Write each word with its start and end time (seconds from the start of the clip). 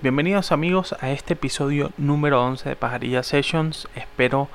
Bienvenidos 0.00 0.52
amigos 0.52 0.94
a 1.00 1.10
este 1.10 1.32
episodio 1.32 1.90
número 1.98 2.40
11 2.44 2.68
de 2.68 2.76
Pajarilla 2.76 3.24
Sessions. 3.24 3.88
Espero 3.96 4.48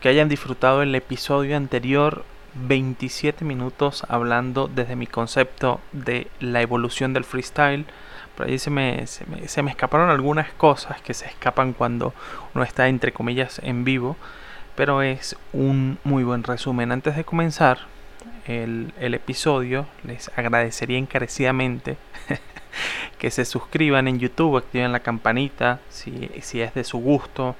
que 0.00 0.08
hayan 0.08 0.30
disfrutado 0.30 0.80
el 0.80 0.94
episodio 0.94 1.58
anterior 1.58 2.24
27 2.54 3.44
minutos 3.44 4.06
hablando 4.08 4.66
desde 4.66 4.96
mi 4.96 5.06
concepto 5.06 5.82
de 5.92 6.28
la 6.40 6.62
evolución 6.62 7.12
del 7.12 7.24
freestyle. 7.24 7.84
Por 8.34 8.46
ahí 8.46 8.58
se 8.58 8.70
me, 8.70 9.06
se 9.06 9.62
me, 9.62 9.70
escaparon 9.70 10.08
algunas 10.08 10.50
cosas 10.52 11.02
que 11.02 11.12
se 11.12 11.26
escapan 11.26 11.74
cuando 11.74 12.14
uno 12.54 12.64
está 12.64 12.88
entre 12.88 13.12
comillas 13.12 13.60
en 13.62 13.84
vivo. 13.84 14.16
Pero 14.74 15.02
es 15.02 15.36
un 15.52 15.98
muy 16.02 16.24
buen 16.24 16.44
resumen. 16.44 16.92
Antes 16.92 17.14
de 17.14 17.24
comenzar 17.24 17.80
el, 18.46 18.94
el 18.98 19.12
episodio 19.12 19.86
les 20.02 20.30
agradecería 20.34 20.96
encarecidamente 20.96 21.98
que 23.18 23.30
se 23.30 23.44
suscriban 23.44 24.08
en 24.08 24.18
YouTube, 24.18 24.56
activen 24.56 24.92
la 24.92 25.00
campanita 25.00 25.80
si, 25.90 26.30
es 26.34 26.74
de 26.74 26.84
su 26.84 26.98
gusto 26.98 27.56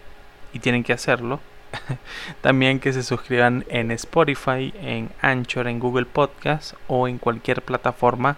y 0.52 0.58
tienen 0.58 0.84
que 0.84 0.92
hacerlo. 0.92 1.40
También 2.40 2.80
que 2.80 2.92
se 2.92 3.02
suscriban 3.02 3.64
en 3.68 3.90
Spotify, 3.90 4.72
en 4.80 5.10
Anchor, 5.20 5.68
en 5.68 5.80
Google 5.80 6.06
Podcast 6.06 6.74
o 6.86 7.08
en 7.08 7.18
cualquier 7.18 7.62
plataforma 7.62 8.36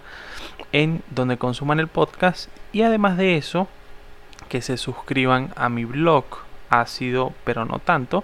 en 0.71 1.01
donde 1.09 1.37
consuman 1.37 1.79
el 1.79 1.87
podcast. 1.87 2.49
Y 2.73 2.81
además 2.81 3.17
de 3.17 3.37
eso, 3.37 3.67
que 4.49 4.61
se 4.61 4.77
suscriban 4.77 5.53
a 5.55 5.69
mi 5.69 5.85
blog 5.85 6.25
ácido 6.71 7.33
pero 7.43 7.65
no 7.65 7.79
tanto, 7.79 8.23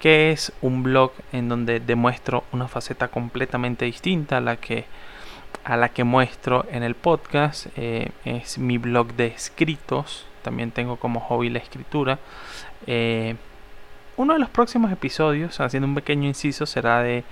que 0.00 0.32
es 0.32 0.52
un 0.60 0.82
blog 0.82 1.12
en 1.32 1.48
donde 1.48 1.78
demuestro 1.78 2.42
una 2.50 2.66
faceta 2.66 3.08
completamente 3.08 3.84
distinta 3.84 4.38
a 4.38 4.40
la 4.40 4.56
que 4.56 4.86
a 5.64 5.76
la 5.76 5.90
que 5.90 6.04
muestro 6.04 6.66
en 6.70 6.82
el 6.82 6.94
podcast. 6.94 7.66
Eh, 7.76 8.10
es 8.24 8.58
mi 8.58 8.78
blog 8.78 9.14
de 9.14 9.26
escritos. 9.26 10.26
También 10.42 10.70
tengo 10.70 10.96
como 10.96 11.20
hobby 11.20 11.50
la 11.50 11.58
escritura. 11.58 12.18
Eh, 12.86 13.36
uno 14.16 14.34
de 14.34 14.38
los 14.38 14.50
próximos 14.50 14.92
episodios, 14.92 15.60
haciendo 15.60 15.88
un 15.88 15.94
pequeño 15.94 16.28
inciso, 16.28 16.66
será 16.66 17.02
de, 17.02 17.24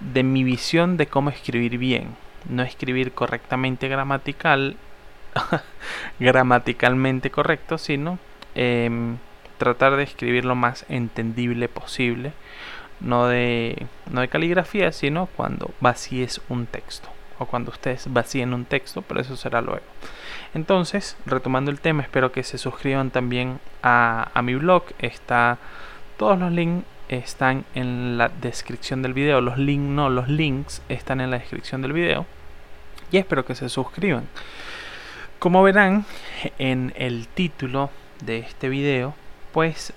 de 0.00 0.22
mi 0.22 0.44
visión 0.44 0.96
de 0.96 1.06
cómo 1.06 1.30
escribir 1.30 1.78
bien. 1.78 2.16
No 2.48 2.62
escribir 2.62 3.12
correctamente 3.12 3.88
gramatical, 3.88 4.76
gramaticalmente 6.20 7.30
correcto, 7.30 7.78
sino 7.78 8.18
em, 8.54 9.16
tratar 9.58 9.96
de 9.96 10.04
escribir 10.04 10.44
lo 10.44 10.54
más 10.54 10.84
entendible 10.88 11.68
posible. 11.68 12.32
No 13.00 13.28
de, 13.28 13.86
no 14.10 14.20
de 14.20 14.28
caligrafía, 14.28 14.92
sino 14.92 15.26
cuando 15.26 15.70
vacíes 15.80 16.40
un 16.48 16.66
texto 16.66 17.08
o 17.38 17.46
cuando 17.46 17.70
ustedes 17.70 18.12
vacíen 18.12 18.54
un 18.54 18.64
texto, 18.64 19.02
pero 19.02 19.20
eso 19.20 19.36
será 19.36 19.60
luego. 19.60 19.82
Entonces, 20.54 21.16
retomando 21.26 21.70
el 21.70 21.80
tema, 21.80 22.02
espero 22.02 22.32
que 22.32 22.42
se 22.42 22.58
suscriban 22.58 23.10
también 23.10 23.60
a, 23.82 24.30
mi 24.42 24.54
blog. 24.54 24.84
Está, 24.98 25.58
todos 26.16 26.38
los 26.38 26.52
links 26.52 26.86
están 27.08 27.64
en 27.74 28.18
la 28.18 28.28
descripción 28.28 29.02
del 29.02 29.14
video. 29.14 29.40
Los 29.40 29.58
links 29.58 29.90
no, 29.90 30.10
los 30.10 30.28
links 30.28 30.82
están 30.88 31.20
en 31.20 31.30
la 31.30 31.38
descripción 31.38 31.82
del 31.82 31.92
video. 31.92 32.26
Y 33.10 33.18
espero 33.18 33.44
que 33.44 33.54
se 33.54 33.68
suscriban. 33.68 34.28
Como 35.38 35.62
verán 35.62 36.04
en 36.58 36.92
el 36.96 37.28
título 37.28 37.90
de 38.24 38.38
este 38.38 38.68
video, 38.68 39.14
pues 39.52 39.92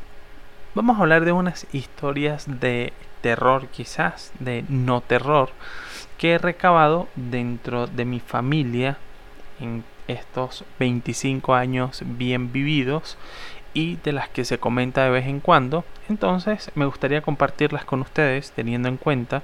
vamos 0.73 0.97
a 0.97 1.01
hablar 1.01 1.25
de 1.25 1.31
unas 1.31 1.67
historias 1.73 2.45
de 2.59 2.93
terror 3.21 3.67
quizás, 3.67 4.31
de 4.39 4.63
no 4.69 5.01
terror 5.01 5.49
que 6.17 6.33
he 6.33 6.37
recabado 6.37 7.07
dentro 7.15 7.87
de 7.87 8.05
mi 8.05 8.19
familia 8.19 8.97
en 9.59 9.83
estos 10.07 10.65
25 10.79 11.53
años 11.53 12.03
bien 12.05 12.51
vividos 12.51 13.17
y 13.73 13.97
de 13.97 14.11
las 14.11 14.29
que 14.29 14.45
se 14.45 14.57
comenta 14.59 15.03
de 15.03 15.09
vez 15.09 15.27
en 15.27 15.39
cuando. 15.39 15.85
Entonces 16.09 16.71
me 16.75 16.85
gustaría 16.85 17.21
compartirlas 17.21 17.85
con 17.85 18.01
ustedes 18.01 18.51
teniendo 18.51 18.89
en 18.89 18.97
cuenta 18.97 19.43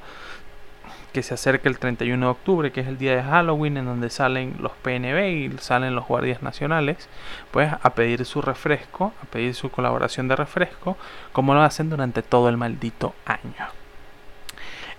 que 1.17 1.23
se 1.23 1.33
acerca 1.33 1.67
el 1.67 1.79
31 1.79 2.27
de 2.27 2.31
octubre, 2.31 2.71
que 2.71 2.81
es 2.81 2.87
el 2.87 2.99
día 2.99 3.15
de 3.15 3.23
Halloween, 3.23 3.77
en 3.77 3.85
donde 3.85 4.11
salen 4.11 4.57
los 4.59 4.73
PNB 4.73 5.29
y 5.29 5.57
salen 5.57 5.95
los 5.95 6.05
guardias 6.05 6.43
nacionales, 6.43 7.09
pues 7.49 7.73
a 7.73 7.89
pedir 7.95 8.23
su 8.23 8.39
refresco, 8.39 9.13
a 9.23 9.25
pedir 9.25 9.55
su 9.55 9.71
colaboración 9.71 10.27
de 10.27 10.35
refresco, 10.35 10.95
como 11.33 11.55
lo 11.55 11.63
hacen 11.63 11.89
durante 11.89 12.21
todo 12.21 12.49
el 12.49 12.57
maldito 12.57 13.15
año. 13.25 13.65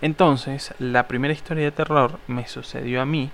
Entonces, 0.02 0.74
la 0.80 1.06
primera 1.06 1.32
historia 1.32 1.66
de 1.66 1.70
terror 1.70 2.18
me 2.26 2.48
sucedió 2.48 3.00
a 3.00 3.06
mí 3.06 3.30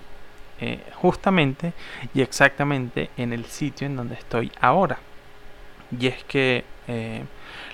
eh, 0.61 0.83
justamente 0.93 1.73
y 2.13 2.21
exactamente 2.21 3.09
en 3.17 3.33
el 3.33 3.45
sitio 3.45 3.87
en 3.87 3.95
donde 3.95 4.13
estoy 4.13 4.51
ahora. 4.61 4.99
Y 5.99 6.05
es 6.05 6.23
que 6.25 6.65
eh, 6.87 7.23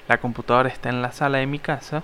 la 0.07 0.19
computadora 0.19 0.69
está 0.69 0.87
en 0.87 1.01
la 1.01 1.11
sala 1.11 1.39
de 1.39 1.47
mi 1.47 1.59
casa 1.59 2.01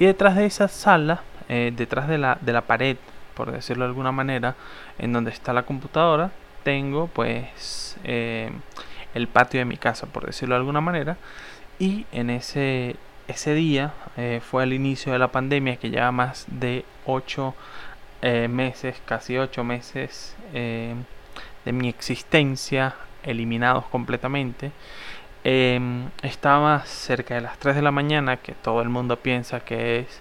y 0.00 0.06
detrás 0.06 0.34
de 0.34 0.46
esa 0.46 0.66
sala, 0.66 1.22
eh, 1.48 1.72
detrás 1.74 2.08
de 2.08 2.18
la, 2.18 2.38
de 2.40 2.52
la 2.52 2.62
pared, 2.62 2.96
por 3.34 3.52
decirlo 3.52 3.84
de 3.84 3.90
alguna 3.90 4.12
manera, 4.12 4.56
en 4.98 5.12
donde 5.12 5.30
está 5.30 5.52
la 5.52 5.62
computadora, 5.62 6.30
tengo 6.64 7.06
pues 7.08 7.96
el 8.04 9.28
patio 9.28 9.60
de 9.60 9.64
mi 9.64 9.76
casa, 9.76 10.06
por 10.06 10.26
decirlo 10.26 10.54
de 10.54 10.60
alguna 10.60 10.80
manera. 10.80 11.16
Y 11.78 12.06
en 12.12 12.30
ese 12.30 12.96
ese 13.28 13.54
día 13.54 13.92
eh, 14.16 14.40
fue 14.42 14.64
el 14.64 14.72
inicio 14.72 15.12
de 15.12 15.18
la 15.18 15.28
pandemia 15.28 15.76
que 15.76 15.90
lleva 15.90 16.10
más 16.10 16.46
de 16.48 16.84
8 17.04 17.54
eh, 18.22 18.48
meses, 18.48 19.00
casi 19.04 19.36
8 19.36 19.62
meses 19.64 20.34
eh, 20.54 20.94
de 21.64 21.72
mi 21.72 21.88
existencia 21.90 22.96
eliminados 23.22 23.84
completamente. 23.86 24.72
Em, 25.44 26.08
estaba 26.22 26.80
cerca 26.86 27.34
de 27.34 27.42
las 27.42 27.58
3 27.58 27.76
de 27.76 27.82
la 27.82 27.90
mañana, 27.90 28.38
que 28.38 28.52
todo 28.52 28.80
el 28.80 28.88
mundo 28.88 29.18
piensa 29.18 29.60
que 29.60 30.00
es 30.00 30.20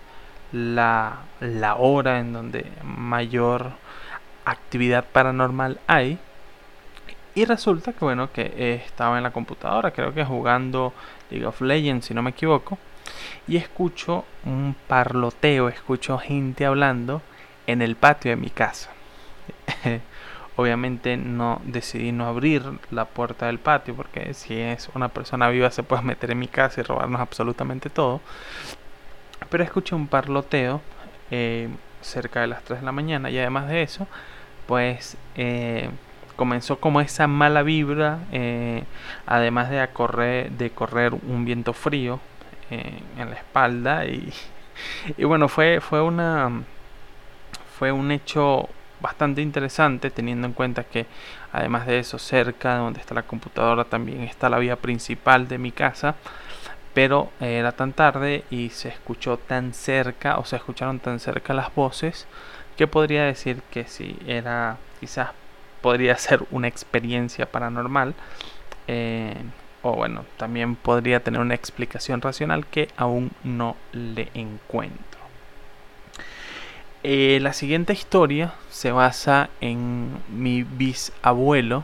la, 0.51 1.19
la 1.39 1.75
hora 1.75 2.19
en 2.19 2.33
donde 2.33 2.71
mayor 2.83 3.71
actividad 4.45 5.05
paranormal 5.05 5.79
hay. 5.87 6.19
Y 7.35 7.45
resulta 7.45 7.93
que 7.93 8.03
bueno, 8.03 8.31
que 8.31 8.81
estaba 8.85 9.17
en 9.17 9.23
la 9.23 9.31
computadora, 9.31 9.91
creo 9.91 10.13
que 10.13 10.25
jugando 10.25 10.93
League 11.29 11.45
of 11.45 11.61
Legends, 11.61 12.07
si 12.07 12.13
no 12.13 12.23
me 12.23 12.31
equivoco 12.31 12.77
y 13.47 13.57
escucho 13.57 14.25
un 14.45 14.75
parloteo, 14.87 15.69
escucho 15.69 16.17
gente 16.17 16.65
hablando 16.65 17.21
en 17.67 17.81
el 17.81 17.95
patio 17.95 18.31
de 18.31 18.37
mi 18.37 18.49
casa. 18.49 18.89
Obviamente 20.55 21.17
no 21.17 21.61
decidí 21.65 22.11
no 22.11 22.25
abrir 22.25 22.63
la 22.89 23.05
puerta 23.05 23.45
del 23.45 23.59
patio 23.59 23.95
porque 23.95 24.33
si 24.33 24.59
es 24.59 24.89
una 24.95 25.09
persona 25.09 25.49
viva 25.49 25.69
se 25.69 25.83
puede 25.83 26.01
meter 26.01 26.31
en 26.31 26.39
mi 26.39 26.47
casa 26.47 26.81
y 26.81 26.83
robarnos 26.83 27.21
absolutamente 27.21 27.89
todo. 27.91 28.21
Pero 29.49 29.63
escuché 29.63 29.95
un 29.95 30.07
parloteo 30.07 30.81
eh, 31.31 31.69
cerca 32.01 32.41
de 32.41 32.47
las 32.47 32.63
3 32.63 32.79
de 32.79 32.85
la 32.85 32.91
mañana 32.91 33.29
y 33.29 33.37
además 33.37 33.67
de 33.67 33.81
eso, 33.81 34.07
pues 34.65 35.17
eh, 35.35 35.89
comenzó 36.35 36.79
como 36.79 37.01
esa 37.01 37.27
mala 37.27 37.63
vibra, 37.63 38.19
eh, 38.31 38.83
además 39.25 39.69
de, 39.69 39.85
correr, 39.93 40.51
de 40.51 40.69
correr 40.71 41.13
un 41.13 41.45
viento 41.45 41.73
frío 41.73 42.19
en 42.69 43.29
la 43.29 43.37
espalda 43.37 44.05
y, 44.05 44.33
y 45.15 45.23
bueno 45.23 45.47
fue 45.47 45.79
fue 45.79 46.01
una 46.01 46.51
fue 47.79 47.93
un 47.93 48.11
hecho 48.11 48.67
bastante 48.99 49.41
interesante 49.41 50.09
teniendo 50.09 50.47
en 50.47 50.53
cuenta 50.53 50.83
que 50.83 51.05
además 51.53 51.85
de 51.85 51.99
eso 51.99 52.19
cerca 52.19 52.73
de 52.73 52.79
donde 52.79 52.99
está 52.99 53.13
la 53.13 53.23
computadora 53.23 53.85
también 53.85 54.23
está 54.23 54.49
la 54.49 54.57
vía 54.59 54.75
principal 54.75 55.47
de 55.47 55.57
mi 55.57 55.71
casa 55.71 56.15
pero 56.97 57.29
era 57.39 57.73
tan 57.73 57.93
tarde 57.93 58.43
y 58.49 58.71
se 58.71 58.89
escuchó 58.89 59.37
tan 59.37 59.75
cerca 59.75 60.39
o 60.39 60.45
se 60.45 60.55
escucharon 60.55 60.99
tan 60.99 61.19
cerca 61.19 61.53
las 61.53 61.75
voces 61.75 62.25
que 62.75 62.87
podría 62.87 63.23
decir 63.23 63.61
que 63.69 63.85
si 63.85 64.17
era 64.25 64.77
quizás 64.99 65.29
podría 65.83 66.17
ser 66.17 66.43
una 66.49 66.67
experiencia 66.67 67.45
paranormal 67.51 68.15
eh, 68.87 69.35
o 69.83 69.93
bueno, 69.93 70.25
también 70.37 70.75
podría 70.75 71.19
tener 71.19 71.39
una 71.39 71.53
explicación 71.53 72.19
racional 72.19 72.65
que 72.65 72.89
aún 72.97 73.29
no 73.43 73.75
le 73.91 74.31
encuentro. 74.33 75.19
Eh, 77.03 77.37
la 77.43 77.53
siguiente 77.53 77.93
historia 77.93 78.55
se 78.71 78.91
basa 78.91 79.51
en 79.61 80.17
mi 80.29 80.63
bisabuelo 80.63 81.83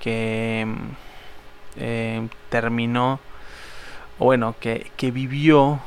que 0.00 0.66
eh, 1.76 2.28
terminó, 2.48 3.20
bueno, 4.18 4.54
que, 4.60 4.90
vivió 5.10 5.80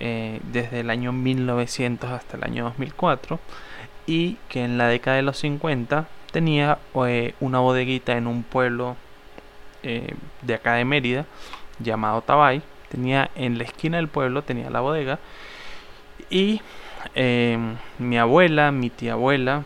eh, 0.00 0.40
desde 0.52 0.80
el 0.80 0.90
año 0.90 1.12
1900 1.12 2.10
hasta 2.10 2.36
el 2.36 2.44
año 2.44 2.64
2004 2.64 3.38
y 4.06 4.36
que 4.48 4.64
en 4.64 4.78
la 4.78 4.88
década 4.88 5.16
de 5.16 5.22
los 5.22 5.38
50 5.38 6.06
tenía 6.32 6.78
una 7.40 7.60
bodeguita 7.60 8.16
en 8.16 8.26
un 8.26 8.42
pueblo 8.42 8.96
eh, 9.82 10.14
de 10.42 10.54
acá 10.54 10.74
de 10.74 10.84
Mérida, 10.84 11.26
llamado 11.78 12.22
Tabay. 12.22 12.62
Tenía 12.88 13.30
en 13.34 13.58
la 13.58 13.64
esquina 13.64 13.98
del 13.98 14.08
pueblo, 14.08 14.42
tenía 14.42 14.70
la 14.70 14.80
bodega. 14.80 15.18
Y 16.30 16.60
eh, 17.14 17.58
mi 17.98 18.18
abuela, 18.18 18.72
mi 18.72 18.90
tía 18.90 19.12
abuela 19.12 19.64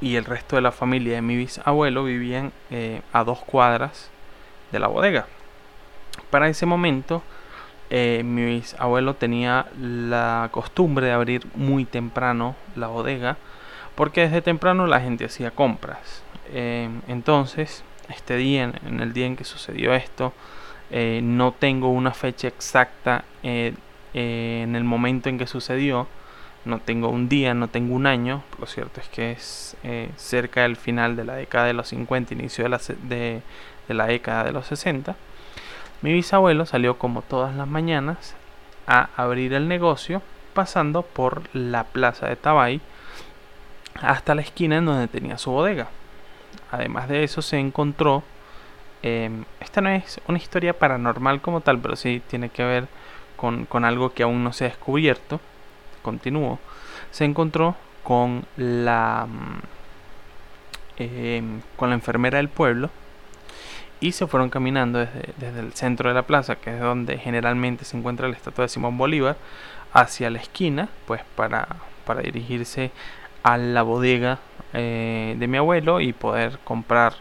y 0.00 0.16
el 0.16 0.24
resto 0.24 0.56
de 0.56 0.62
la 0.62 0.72
familia 0.72 1.14
de 1.14 1.22
mi 1.22 1.36
bisabuelo 1.36 2.04
vivían 2.04 2.52
eh, 2.70 3.02
a 3.12 3.24
dos 3.24 3.38
cuadras 3.38 4.10
de 4.72 4.78
la 4.80 4.88
bodega. 4.88 5.26
Para 6.34 6.48
ese 6.48 6.66
momento, 6.66 7.22
eh, 7.90 8.22
mi 8.24 8.60
abuelo 8.80 9.14
tenía 9.14 9.66
la 9.80 10.48
costumbre 10.50 11.06
de 11.06 11.12
abrir 11.12 11.46
muy 11.54 11.84
temprano 11.84 12.56
la 12.74 12.88
bodega, 12.88 13.36
porque 13.94 14.22
desde 14.22 14.42
temprano 14.42 14.88
la 14.88 15.00
gente 15.00 15.26
hacía 15.26 15.52
compras. 15.52 16.24
Eh, 16.52 16.88
entonces, 17.06 17.84
este 18.08 18.36
día, 18.36 18.64
en 18.84 18.98
el 18.98 19.12
día 19.12 19.26
en 19.26 19.36
que 19.36 19.44
sucedió 19.44 19.94
esto, 19.94 20.32
eh, 20.90 21.20
no 21.22 21.52
tengo 21.52 21.90
una 21.90 22.12
fecha 22.12 22.48
exacta 22.48 23.22
en 23.44 23.76
el 24.74 24.82
momento 24.82 25.28
en 25.28 25.38
que 25.38 25.46
sucedió. 25.46 26.08
No 26.64 26.80
tengo 26.80 27.10
un 27.10 27.28
día, 27.28 27.54
no 27.54 27.68
tengo 27.68 27.94
un 27.94 28.08
año. 28.08 28.42
Lo 28.58 28.66
cierto 28.66 29.00
es 29.00 29.08
que 29.08 29.30
es 29.30 29.76
cerca 30.16 30.62
del 30.62 30.74
final 30.74 31.14
de 31.14 31.26
la 31.26 31.34
década 31.36 31.66
de 31.66 31.74
los 31.74 31.86
50, 31.86 32.34
inicio 32.34 32.64
de 32.64 32.70
la, 32.70 32.80
de 33.04 33.42
la 33.86 34.06
década 34.06 34.42
de 34.42 34.50
los 34.50 34.66
60. 34.66 35.14
Mi 36.02 36.12
bisabuelo 36.12 36.66
salió 36.66 36.98
como 36.98 37.22
todas 37.22 37.54
las 37.54 37.66
mañanas 37.66 38.34
a 38.86 39.08
abrir 39.16 39.54
el 39.54 39.68
negocio 39.68 40.22
pasando 40.52 41.02
por 41.02 41.42
la 41.54 41.84
plaza 41.84 42.28
de 42.28 42.36
Tabay 42.36 42.80
hasta 44.00 44.34
la 44.34 44.42
esquina 44.42 44.76
en 44.76 44.86
donde 44.86 45.08
tenía 45.08 45.38
su 45.38 45.50
bodega. 45.50 45.88
Además 46.70 47.08
de 47.08 47.24
eso 47.24 47.42
se 47.42 47.58
encontró, 47.58 48.22
em, 49.02 49.44
esta 49.60 49.80
no 49.80 49.90
es 49.90 50.20
una 50.28 50.38
historia 50.38 50.78
paranormal 50.78 51.40
como 51.40 51.60
tal, 51.60 51.78
pero 51.78 51.96
sí 51.96 52.22
tiene 52.28 52.48
que 52.48 52.64
ver 52.64 52.88
con, 53.36 53.66
algo 53.84 54.12
que 54.12 54.22
aún 54.22 54.42
no 54.42 54.52
se 54.52 54.64
ha 54.64 54.68
descubierto. 54.68 55.40
Continúo. 56.02 56.58
Se 57.10 57.24
encontró 57.24 57.76
con 58.02 58.44
la, 58.56 59.26
em, 60.96 61.60
con 61.76 61.90
la 61.90 61.94
enfermera 61.94 62.38
del 62.38 62.48
pueblo 62.48 62.90
y 64.00 64.12
se 64.12 64.26
fueron 64.26 64.50
caminando 64.50 64.98
desde, 64.98 65.60
el 65.60 65.72
centro 65.72 66.08
de 66.08 66.14
la 66.14 66.22
plaza, 66.22 66.56
que 66.56 66.74
es 66.74 66.80
donde 66.80 67.18
generalmente 67.18 67.84
se 67.84 67.96
encuentra 67.96 68.28
la 68.28 68.36
estatua 68.36 68.64
de 68.64 68.68
Simón 68.68 68.98
Bolívar, 68.98 69.36
hacia 69.92 70.30
la 70.30 70.38
esquina, 70.38 70.88
pues 71.06 71.22
para, 71.36 71.68
para 72.04 72.20
dirigirse 72.20 72.90
a 73.42 73.56
la 73.56 73.82
bodega 73.82 74.38
eh, 74.72 75.36
de 75.38 75.46
mi 75.46 75.58
abuelo 75.58 76.00
y 76.00 76.12
poder 76.12 76.58
comprar 76.64 77.14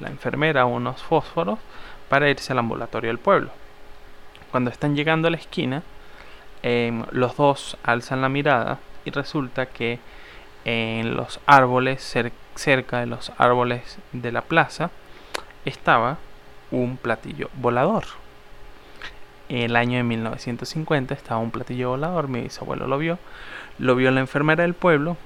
la 0.00 0.08
enfermera 0.08 0.66
unos 0.66 1.02
fósforos 1.02 1.58
para 2.08 2.28
irse 2.28 2.52
al 2.52 2.58
ambulatorio 2.58 3.08
del 3.08 3.18
pueblo. 3.18 3.50
Cuando 4.50 4.70
están 4.70 4.94
llegando 4.94 5.28
a 5.28 5.30
la 5.30 5.36
esquina, 5.36 5.82
em, 6.62 7.04
los 7.10 7.36
dos 7.36 7.76
alzan 7.82 8.20
la 8.20 8.28
mirada 8.28 8.78
y 9.04 9.10
resulta 9.10 9.66
que 9.66 9.98
en 10.64 11.16
los 11.16 11.40
árboles, 11.46 12.02
cerca 12.54 13.00
de 13.00 13.06
los 13.06 13.32
árboles 13.38 13.98
de 14.12 14.32
la 14.32 14.42
plaza, 14.42 14.90
estaba 15.64 16.18
un 16.70 16.96
platillo 16.96 17.50
volador. 17.54 18.04
En 19.48 19.58
el 19.58 19.76
año 19.76 19.98
de 19.98 20.04
1950 20.04 21.14
estaba 21.14 21.40
un 21.40 21.50
platillo 21.50 21.90
volador, 21.90 22.28
mi 22.28 22.40
bisabuelo 22.40 22.86
lo 22.86 22.98
vio, 22.98 23.18
lo 23.78 23.94
vio 23.94 24.10
la 24.10 24.20
enfermera 24.20 24.62
del 24.62 24.74
pueblo 24.74 25.16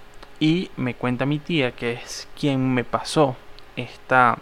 y 0.40 0.70
me 0.76 0.94
cuenta 0.94 1.26
mi 1.26 1.38
tía, 1.38 1.72
que 1.72 1.92
es 1.92 2.28
quien 2.38 2.74
me 2.74 2.84
pasó 2.84 3.36
esta, 3.76 4.38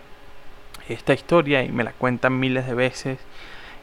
esta 0.88 1.12
historia 1.12 1.62
y 1.62 1.70
me 1.70 1.84
la 1.84 1.92
cuenta 1.92 2.30
miles 2.30 2.66
de 2.66 2.74
veces 2.74 3.18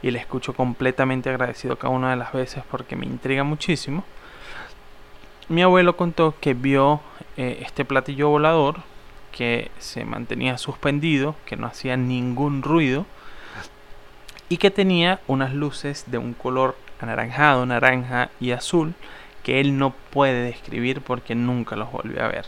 y 0.01 0.12
la 0.12 0.19
escucho 0.19 0.54
completamente 0.54 1.30
agradecido 1.30 1.77
cada 1.77 1.94
una 1.94 2.09
de 2.09 2.18
las 2.18 2.33
veces 2.33 2.63
porque 2.69 2.95
me 2.95 3.06
intriga 3.06 3.44
muchísimo. 3.44 4.04
Mi 5.50 5.62
abuelo 5.62 5.95
contó 5.95 6.36
que 6.39 6.54
vio 6.54 7.01
eh, 7.38 7.59
este 7.66 7.86
platillo 7.86 8.30
volador 8.30 8.77
que 9.33 9.71
se 9.80 10.06
mantenía 10.06 10.57
suspendido, 10.57 11.35
que 11.45 11.57
no 11.57 11.68
hacía 11.68 11.97
ningún 11.97 12.62
ruido 12.62 13.06
y 14.47 14.57
que 14.57 14.71
tenía 14.71 15.19
unas 15.27 15.53
luces 15.53 16.06
de 16.07 16.19
un 16.19 16.33
color 16.33 16.77
anaranjado, 17.01 17.65
naranja 17.65 18.30
y 18.39 18.51
azul 18.51 18.94
que 19.44 19.59
él 19.59 19.77
no 19.77 19.91
puede 20.12 20.44
describir 20.44 21.01
porque 21.01 21.35
nunca 21.35 21.75
los 21.75 21.91
volvió 21.91 22.24
a 22.24 22.27
ver. 22.27 22.45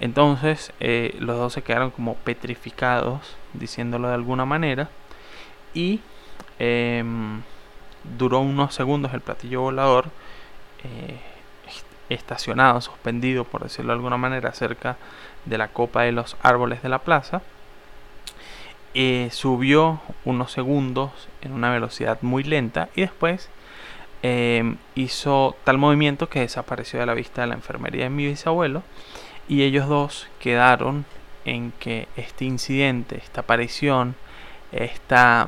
Entonces 0.00 0.72
eh, 0.80 1.14
los 1.20 1.36
dos 1.36 1.52
se 1.52 1.62
quedaron 1.62 1.90
como 1.90 2.14
petrificados, 2.14 3.36
diciéndolo 3.52 4.08
de 4.08 4.14
alguna 4.14 4.44
manera, 4.44 4.88
y 5.74 6.00
em, 6.58 7.42
duró 8.16 8.40
unos 8.40 8.74
segundos 8.74 9.12
el 9.12 9.20
platillo 9.20 9.60
volador 9.60 10.06
eh, 10.84 11.20
estacionado, 12.08 12.80
suspendido, 12.80 13.44
por 13.44 13.62
decirlo 13.62 13.92
de 13.92 13.96
alguna 13.96 14.16
manera, 14.16 14.52
cerca 14.52 14.96
de 15.44 15.58
la 15.58 15.68
copa 15.68 16.02
de 16.02 16.12
los 16.12 16.36
árboles 16.42 16.82
de 16.82 16.88
la 16.88 17.00
plaza. 17.00 17.42
Eh, 18.94 19.28
subió 19.32 20.00
unos 20.24 20.52
segundos 20.52 21.10
en 21.42 21.52
una 21.52 21.70
velocidad 21.70 22.18
muy 22.22 22.42
lenta 22.42 22.88
y 22.96 23.02
después 23.02 23.50
eh, 24.22 24.74
hizo 24.94 25.56
tal 25.64 25.78
movimiento 25.78 26.28
que 26.28 26.40
desapareció 26.40 26.98
de 26.98 27.06
la 27.06 27.14
vista 27.14 27.42
de 27.42 27.48
la 27.48 27.54
enfermería 27.54 28.04
de 28.04 28.10
mi 28.10 28.26
bisabuelo 28.26 28.82
y 29.46 29.62
ellos 29.62 29.88
dos 29.88 30.28
quedaron 30.40 31.04
en 31.44 31.72
que 31.78 32.08
este 32.16 32.44
incidente, 32.44 33.18
esta 33.18 33.42
aparición, 33.42 34.16
esta 34.72 35.46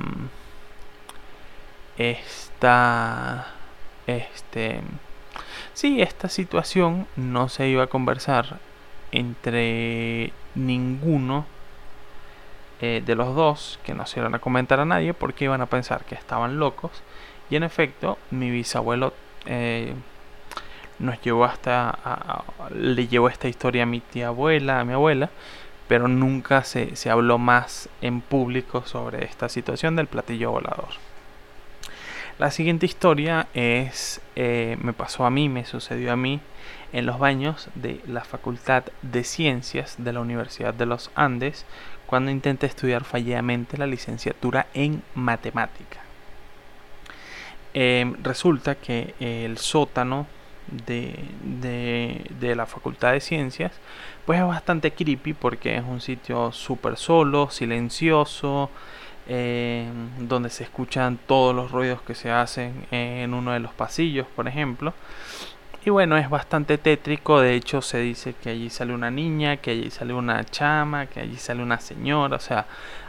esta 1.98 3.48
este 4.06 4.80
sí, 5.80 6.02
esta 6.02 6.28
situación 6.28 7.06
no 7.16 7.48
se 7.48 7.66
iba 7.66 7.84
a 7.84 7.86
conversar 7.86 8.58
entre 9.12 10.30
ninguno 10.54 11.46
eh, 12.82 13.02
de 13.04 13.14
los 13.14 13.34
dos 13.34 13.80
que 13.82 13.94
no 13.94 14.04
se 14.04 14.20
iban 14.20 14.34
a 14.34 14.40
comentar 14.40 14.78
a 14.80 14.84
nadie 14.84 15.14
porque 15.14 15.46
iban 15.46 15.62
a 15.62 15.66
pensar 15.66 16.04
que 16.04 16.14
estaban 16.14 16.58
locos. 16.58 16.90
Y 17.48 17.56
en 17.56 17.62
efecto 17.62 18.18
mi 18.30 18.50
bisabuelo 18.50 19.14
eh, 19.46 19.94
nos 20.98 21.18
llevó 21.22 21.46
hasta 21.46 22.44
le 22.74 23.08
llevó 23.08 23.30
esta 23.30 23.48
historia 23.48 23.84
a 23.84 23.86
mi 23.86 24.00
tía 24.00 24.26
abuela 24.28 24.80
a 24.80 24.84
mi 24.84 24.92
abuela 24.92 25.30
pero 25.88 26.08
nunca 26.08 26.62
se, 26.62 26.94
se 26.94 27.08
habló 27.08 27.38
más 27.38 27.88
en 28.02 28.20
público 28.20 28.82
sobre 28.84 29.24
esta 29.24 29.48
situación 29.48 29.96
del 29.96 30.08
platillo 30.08 30.50
volador 30.50 31.09
la 32.40 32.50
siguiente 32.50 32.86
historia 32.86 33.48
es 33.52 34.22
eh, 34.34 34.78
me 34.80 34.94
pasó 34.94 35.26
a 35.26 35.30
mí 35.30 35.50
me 35.50 35.66
sucedió 35.66 36.10
a 36.10 36.16
mí 36.16 36.40
en 36.90 37.04
los 37.04 37.18
baños 37.18 37.68
de 37.74 38.00
la 38.06 38.24
Facultad 38.24 38.84
de 39.02 39.24
Ciencias 39.24 39.96
de 39.98 40.14
la 40.14 40.20
Universidad 40.20 40.72
de 40.72 40.86
los 40.86 41.10
Andes 41.14 41.66
cuando 42.06 42.30
intenté 42.30 42.64
estudiar 42.64 43.04
fallidamente 43.04 43.76
la 43.76 43.86
licenciatura 43.86 44.68
en 44.72 45.02
matemática. 45.14 46.00
Em, 47.74 48.16
resulta 48.22 48.74
que 48.74 49.14
el 49.20 49.58
sótano 49.58 50.26
de, 50.86 51.22
de, 51.42 52.56
la 52.56 52.64
Facultad 52.64 53.12
de 53.12 53.20
Ciencias 53.20 53.72
pues 54.24 54.40
es 54.40 54.46
bastante 54.46 54.92
creepy 54.92 55.34
porque 55.34 55.76
es 55.76 55.84
un 55.84 56.00
sitio 56.00 56.52
súper 56.52 56.96
solo, 56.96 57.50
silencioso, 57.50 58.70
em, 59.32 60.26
donde 60.28 60.50
se 60.50 60.64
escuchan 60.64 61.18
todos 61.26 61.54
los 61.54 61.70
ruidos 61.70 62.02
que 62.02 62.16
se 62.16 62.32
hacen 62.32 62.86
en 62.90 63.32
uno 63.32 63.52
de 63.52 63.60
los 63.60 63.72
pasillos, 63.72 64.26
por 64.34 64.48
ejemplo. 64.48 64.92
Y 65.84 65.90
bueno, 65.90 66.16
es 66.18 66.28
bastante 66.28 66.78
tétrico, 66.78 67.40
de 67.40 67.54
hecho 67.54 67.80
se 67.80 67.98
dice 67.98 68.34
que 68.34 68.50
allí 68.50 68.70
sale 68.70 68.92
una 68.92 69.10
niña, 69.10 69.58
que 69.58 69.70
allí 69.70 69.90
sale 69.90 70.12
una 70.12 70.44
chama, 70.44 71.06
que 71.06 71.20
allí 71.20 71.36
sale 71.36 71.62
una 71.62 71.78
señora, 71.80 72.36
o 72.36 72.40
sea, 72.40 72.66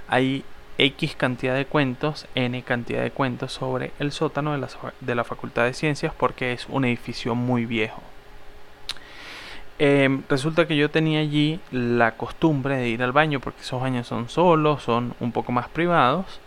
hay 0.07 0.45
X 0.77 1.15
cantidad 1.15 1.55
de 1.55 1.65
cuentos, 1.65 2.27
N 2.35 2.61
cantidad 2.63 3.01
de 3.01 3.11
cuentos 3.11 3.51
sobre 3.53 3.91
el 3.99 4.11
sótano 4.11 4.53
de 4.53 4.59
la, 4.59 4.69
de 4.99 5.15
la 5.15 5.23
Facultad 5.23 5.65
de 5.65 5.73
Ciencias 5.73 6.13
porque 6.17 6.53
es 6.53 6.67
un 6.69 6.85
edificio 6.85 7.35
muy 7.35 7.65
viejo. 7.65 8.01
Em, 9.83 10.21
resulta 10.29 10.67
que 10.67 10.77
yo 10.77 10.91
tenía 10.91 11.21
allí 11.21 11.59
la 11.71 12.11
costumbre 12.11 12.77
de 12.77 12.89
ir 12.89 13.01
al 13.01 13.13
baño 13.13 13.39
porque 13.39 13.61
esos 13.61 13.81
baños 13.81 14.05
son 14.05 14.29
solos, 14.29 14.83
son 14.83 15.15
un 15.19 15.31
poco 15.31 15.51
más 15.51 15.69
privados. 15.69 16.39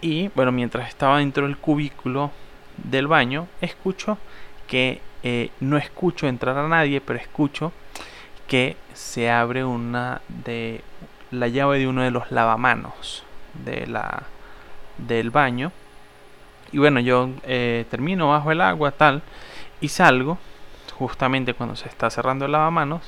Y 0.00 0.30
bueno, 0.34 0.50
mientras 0.50 0.88
estaba 0.88 1.18
dentro 1.18 1.46
del 1.46 1.58
cubículo 1.58 2.32
del 2.76 3.06
baño, 3.06 3.46
escucho 3.60 4.18
que 4.66 5.00
eh, 5.22 5.50
no 5.60 5.76
escucho 5.76 6.26
entrar 6.26 6.58
a 6.58 6.66
nadie, 6.66 7.00
pero 7.00 7.20
escucho 7.20 7.70
que 8.48 8.76
se 8.94 9.30
abre 9.30 9.64
una 9.64 10.20
de 10.26 10.80
la 11.30 11.46
llave 11.46 11.78
de 11.78 11.86
uno 11.86 12.02
de 12.02 12.10
los 12.10 12.32
lavamanos 12.32 13.22
de 13.64 13.86
la 13.86 14.24
del 14.98 15.30
baño. 15.30 15.70
Y 16.72 16.78
bueno, 16.78 16.98
yo 16.98 17.30
eh, 17.44 17.84
termino 17.92 18.30
bajo 18.30 18.50
el 18.50 18.60
agua 18.60 18.90
tal 18.90 19.22
y 19.80 19.86
salgo 19.86 20.36
justamente 21.02 21.54
cuando 21.54 21.74
se 21.74 21.88
está 21.88 22.10
cerrando 22.10 22.44
el 22.44 22.52
lavamanos, 22.52 23.02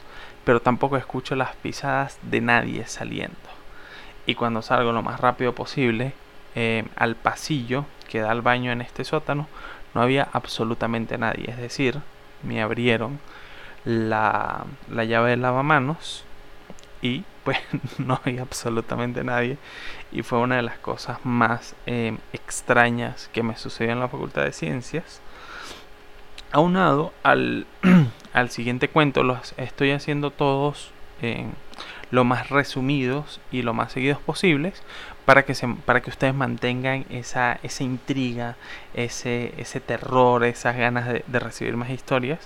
pero 0.44 0.60
tampoco 0.60 0.96
escucho 0.96 1.36
las 1.36 1.54
pisadas 1.54 2.18
de 2.22 2.40
nadie 2.40 2.86
saliendo. 2.86 3.36
Y 4.26 4.34
cuando 4.34 4.62
salgo 4.62 4.90
lo 4.90 5.02
más 5.02 5.20
rápido 5.20 5.54
posible 5.54 6.12
eh, 6.56 6.84
al 6.96 7.14
pasillo 7.14 7.86
que 8.08 8.18
da 8.20 8.32
al 8.32 8.42
baño 8.42 8.72
en 8.72 8.80
este 8.80 9.04
sótano, 9.04 9.46
no 9.94 10.02
había 10.02 10.28
absolutamente 10.32 11.18
nadie. 11.18 11.48
Es 11.48 11.56
decir, 11.56 12.00
me 12.42 12.60
abrieron 12.60 13.20
la, 13.84 14.66
llave 14.90 15.30
de 15.30 15.36
lavamanos 15.36 16.24
y 17.00 17.22
pues 17.44 17.58
no 17.98 18.20
hay 18.24 18.38
absolutamente 18.38 19.22
nadie 19.22 19.56
y 20.10 20.22
fue 20.22 20.38
una 20.38 20.56
de 20.56 20.62
las 20.62 20.78
cosas 20.78 21.18
más 21.24 21.76
eh, 21.86 22.16
extrañas 22.32 23.30
que 23.32 23.44
me 23.44 23.56
sucedió 23.56 23.92
en 23.92 24.00
la 24.00 24.08
Facultad 24.08 24.42
de 24.42 24.52
Ciencias. 24.52 25.20
Aunado 26.54 27.12
al, 27.24 27.66
al 28.32 28.48
siguiente 28.50 28.88
cuento, 28.88 29.24
los 29.24 29.54
estoy 29.56 29.90
haciendo 29.90 30.30
todos 30.30 30.92
eh, 31.20 31.46
lo 32.12 32.22
más 32.22 32.48
resumidos 32.48 33.40
y 33.50 33.62
lo 33.62 33.74
más 33.74 33.90
seguidos 33.90 34.20
posibles 34.20 34.80
para 35.24 35.44
que, 35.44 35.54
para 35.84 36.00
que 36.00 36.10
ustedes 36.10 36.32
mantengan 36.32 37.06
esa, 37.10 37.58
esa 37.64 37.82
intriga, 37.82 38.54
ese, 38.94 39.52
ese 39.56 39.80
terror, 39.80 40.44
esas 40.44 40.76
ganas 40.76 41.08
de, 41.08 41.24
de 41.26 41.38
recibir 41.40 41.76
más 41.76 41.90
historias 41.90 42.38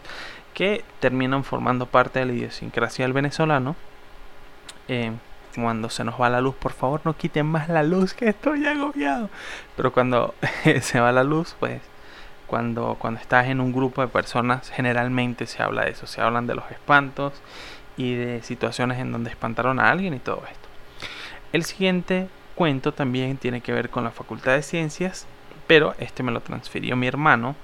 que 0.55 0.87
terminan 1.01 1.45
formando 1.45 1.85
parte 1.85 2.21
de 2.21 2.25
la 2.25 2.33
idiosincrasia 2.33 3.05
del 3.05 3.13
venezolano. 3.13 3.77
Eh, 4.89 5.13
cuando 5.55 5.91
se 5.91 6.03
nos 6.03 6.19
va 6.19 6.31
la 6.31 6.41
luz, 6.41 6.55
por 6.55 6.73
favor 6.73 7.03
no 7.05 7.15
quiten 7.15 7.45
más 7.45 7.69
la 7.69 7.83
luz, 7.83 8.15
que 8.15 8.31
estoy 8.31 8.67
agobiado. 8.67 9.29
Pero 9.77 9.93
cuando 9.93 10.35
se 10.81 10.99
va 10.99 11.13
la 11.13 11.25
luz, 11.25 11.55
pues 11.61 11.83
cuando, 12.49 12.97
cuando 12.99 13.21
estás 13.21 13.47
en 13.47 13.61
un 13.61 13.73
grupo 13.73 14.01
de 14.01 14.09
personas, 14.09 14.71
generalmente 14.71 15.47
se 15.47 15.63
habla 15.63 15.85
de 15.85 15.91
eso, 15.91 16.07
se 16.07 16.21
hablan 16.21 16.47
de 16.47 16.55
los 16.55 16.69
espantos 16.71 17.35
y 17.97 18.15
de 18.15 18.43
situaciones 18.43 18.99
en 18.99 19.13
donde 19.13 19.31
espantaron 19.31 19.79
a 19.79 19.91
alguien 19.91 20.15
y 20.15 20.19
todo 20.19 20.43
esto. 20.51 20.69
El 21.53 21.65
siguiente 21.65 22.29
cuento 22.55 22.93
también 22.93 23.37
tiene 23.37 23.61
que 23.61 23.73
ver 23.73 23.91
con 23.91 24.03
la 24.03 24.11
Facultad 24.11 24.55
de 24.55 24.63
Ciencias, 24.63 25.27
pero 25.67 25.95
este 25.99 26.23
me 26.23 26.33
lo 26.33 26.41
transfirió 26.41 26.97
mi 26.97 27.07
hermano 27.07 27.55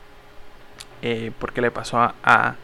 eh, 1.02 1.32
porque 1.38 1.60
le 1.60 1.70
pasó 1.70 1.98
a, 1.98 2.14
a, 2.22 2.56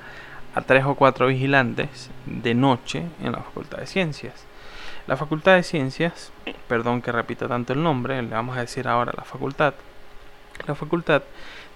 tres 0.67 0.85
o 0.85 0.95
cuatro 0.95 1.27
vigilantes 1.27 2.11
de 2.27 2.55
noche 2.55 3.05
en 3.23 3.33
la 3.33 3.39
Facultad 3.39 3.79
de 3.79 3.87
Ciencias. 3.87 4.47
La 5.07 5.17
Facultad 5.17 5.55
de 5.55 5.63
Ciencias, 5.63 6.33
perdón 6.69 7.03
que 7.03 7.13
repita 7.13 7.49
tanto 7.49 7.73
el 7.73 7.83
nombre, 7.83 8.23
le 8.23 8.29
vamos 8.29 8.57
a 8.57 8.61
decir 8.61 8.87
ahora 8.87 9.13
la 9.17 9.25
facultad. 9.25 9.75
La 10.67 10.75
facultad 10.75 11.23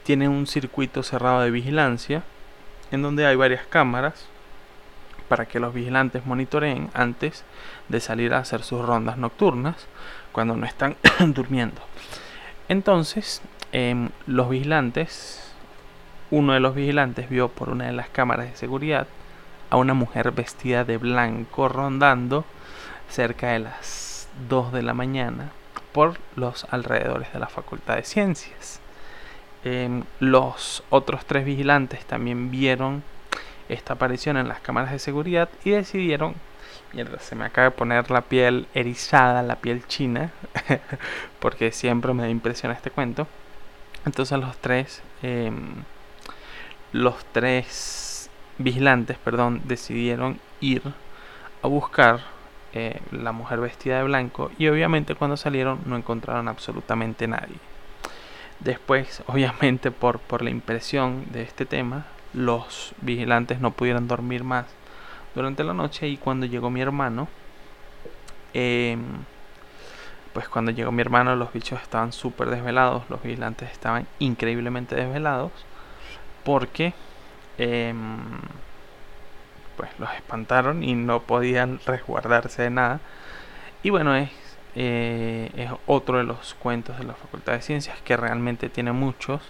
tiene 0.05 0.29
un 0.29 0.47
circuito 0.47 1.03
cerrado 1.03 1.41
de 1.41 1.51
vigilancia 1.51 2.23
en 2.93 3.03
donde 3.03 3.27
hay 3.27 3.37
varias 3.37 3.67
cámaras 3.67 4.27
para 5.29 5.47
que 5.47 5.59
los 5.59 5.75
vigilantes 5.75 6.27
monitoreen 6.27 6.91
antes 6.95 7.45
de 7.89 8.01
salir 8.01 8.35
a 8.35 8.39
hacer 8.39 8.63
sus 8.63 8.85
rondas 8.85 9.17
nocturnas 9.17 9.87
cuando 10.33 10.57
no 10.57 10.67
están 10.67 10.97
durmiendo. 11.19 11.81
Entonces, 12.69 13.43
em, 13.73 14.11
los 14.27 14.49
vigilantes, 14.49 15.53
uno 16.31 16.53
de 16.53 16.61
los 16.61 16.75
vigilantes 16.75 17.29
vio 17.29 17.49
por 17.49 17.71
una 17.71 17.87
de 17.87 17.93
las 17.93 18.09
cámaras 18.11 18.51
de 18.51 18.57
seguridad 18.57 19.07
a 19.71 19.77
una 19.77 19.95
mujer 19.95 20.31
vestida 20.31 20.85
de 20.85 20.99
blanco 20.99 21.69
rondando 21.69 22.45
cerca 23.09 23.53
de 23.53 23.61
las 23.61 24.29
2 24.49 24.73
de 24.73 24.83
la 24.83 24.95
mañana 24.95 25.51
por 25.93 26.19
los 26.37 26.67
alrededores 26.71 27.33
de 27.33 27.39
la 27.39 27.49
Facultad 27.49 27.97
de 27.97 28.05
Ciencias. 28.05 28.81
Em, 29.65 30.05
los 30.21 30.85
otros 30.91 31.25
tres 31.25 31.47
vigilantes 31.47 32.05
también 32.05 32.51
vieron 32.51 33.03
esta 33.71 33.95
aparición 33.95 34.37
en 34.37 34.47
las 34.47 34.61
cámaras 34.61 34.93
de 34.93 34.99
seguridad 34.99 35.49
y 35.65 35.71
decidieron, 35.71 36.35
mierda, 36.93 37.19
se 37.19 37.35
me 37.35 37.47
acaba 37.47 37.67
de 37.67 37.71
poner 37.71 38.11
la 38.11 38.21
piel 38.21 38.67
erizada, 38.75 39.43
la 39.43 39.57
piel 39.57 39.87
china, 39.87 40.33
porque 41.41 41.73
siempre 41.73 42.13
me 42.13 42.25
da 42.25 42.29
impresión 42.29 42.73
este 42.73 42.91
cuento. 42.91 43.27
Entonces 44.05 44.39
los 44.39 44.57
tres, 44.59 45.03
em, 45.23 45.85
los 46.93 47.25
tres 47.33 48.31
vigilantes, 48.59 49.17
perdón, 49.19 49.63
decidieron 49.65 50.41
ir 50.61 50.83
a 51.63 51.69
buscar 51.69 52.21
eh, 52.75 53.01
la 53.13 53.33
mujer 53.33 53.61
vestida 53.61 53.99
de 53.99 54.05
blanco 54.05 54.51
y 54.59 54.69
obviamente 54.69 55.15
cuando 55.15 55.37
salieron 55.37 55.81
no 55.87 55.97
encontraron 55.97 56.49
absolutamente 56.49 57.27
nadie. 57.27 57.74
Después, 58.61 59.23
obviamente 59.27 59.91
por, 59.91 60.19
por 60.21 60.43
la 60.43 60.51
impresión 60.51 61.27
de 61.33 61.43
este 61.43 61.67
tema, 61.67 62.07
los 62.33 62.95
vigilantes 63.01 63.61
no 63.61 63.73
pudieron 63.73 64.09
dormir 64.09 64.45
más 64.45 64.67
durante 65.35 65.65
la 65.65 65.75
noche 65.75 66.09
y 66.09 66.17
cuando 66.17 66.47
llegó 66.47 66.71
mi 66.71 66.81
hermano, 66.81 67.29
em, 68.53 69.03
pues 70.33 70.49
cuando 70.49 70.71
llegó 70.71 70.93
mi 70.93 71.03
hermano 71.03 71.37
los 71.37 71.53
bichos 71.53 71.81
estaban 71.83 72.13
súper 72.13 72.51
desvelados, 72.51 73.05
los 73.09 73.23
vigilantes 73.23 73.71
estaban 73.71 74.07
increíblemente 74.19 74.95
desvelados 74.95 75.53
porque... 76.45 76.95
Eh, 77.59 77.95
pues 79.77 79.91
los 79.99 80.13
espantaron 80.15 80.83
y 80.83 80.95
no 80.95 81.21
podían 81.23 81.81
resguardarse 81.87 82.63
de 82.63 82.71
nada. 82.71 83.01
Y 83.83 83.91
bueno, 83.91 84.15
es, 84.17 84.31
eh, 84.75 85.51
es 85.57 85.71
otro 85.87 86.19
de 86.19 86.25
los 86.25 86.55
cuentos 86.55 86.99
de 86.99 87.05
la 87.05 87.15
Facultad 87.15 87.53
de 87.53 87.63
Ciencias 87.63 87.99
que 88.05 88.17
realmente 88.17 88.69
tiene 88.69 88.93
muchos. 88.93 89.41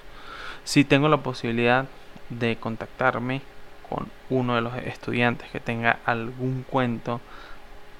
Si 0.64 0.84
tengo 0.84 1.08
la 1.08 1.18
posibilidad 1.18 1.86
de 2.30 2.56
contactarme 2.56 3.42
con 3.88 4.08
uno 4.30 4.54
de 4.54 4.60
los 4.60 4.74
estudiantes 4.76 5.50
que 5.50 5.60
tenga 5.60 5.98
algún 6.04 6.64
cuento 6.68 7.20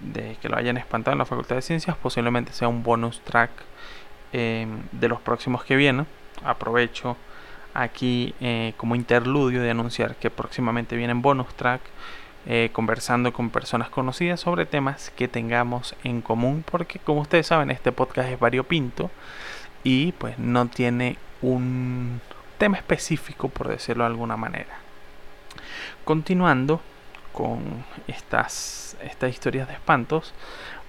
de 0.01 0.37
que 0.41 0.49
lo 0.49 0.57
hayan 0.57 0.77
espantado 0.77 1.13
en 1.13 1.19
la 1.19 1.25
Facultad 1.25 1.57
de 1.57 1.63
Ciencias, 1.63 1.97
posiblemente 1.97 2.53
sea 2.53 2.69
un 2.69 2.83
bonus 2.83 3.21
track 3.21 3.51
em, 4.33 4.83
de 4.93 5.09
los 5.09 5.21
próximos 5.21 5.65
que 5.65 5.77
vienen. 5.77 6.07
Aprovecho 6.45 7.17
aquí 7.75 8.35
eh, 8.41 8.75
como 8.77 8.95
interludio 8.95 9.63
de 9.63 9.71
anunciar 9.71 10.17
que 10.17 10.31
próximamente 10.31 10.97
vienen 10.97 11.23
bonus 11.23 11.55
track 11.55 11.81
eh, 12.47 12.71
conversando 12.73 13.33
con 13.33 13.51
personas 13.51 13.89
conocidas 13.89 14.41
sobre 14.41 14.67
temas 14.67 15.11
que 15.11 15.29
tengamos 15.29 15.95
en 16.05 16.21
común 16.21 16.65
porque 16.71 16.99
como 16.99 17.23
ustedes 17.23 17.47
saben 17.47 17.71
este 17.71 17.93
podcast 17.93 18.29
es 18.29 18.39
variopinto 18.39 19.11
y 19.83 20.13
pues 20.13 20.39
no 20.39 20.67
tiene 20.67 21.17
un 21.43 22.21
tema 22.59 22.77
específico 22.77 23.49
por 23.49 23.69
decirlo 23.69 24.05
de 24.05 24.11
alguna 24.11 24.37
manera 24.37 24.77
continuando 26.05 26.81
con 27.33 27.85
estas, 28.07 28.97
estas 29.03 29.31
historias 29.31 29.69
de 29.69 29.75
espantos 29.75 30.35